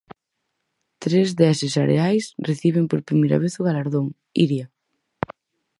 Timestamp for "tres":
1.03-1.29